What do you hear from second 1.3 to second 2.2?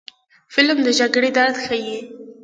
درد ښيي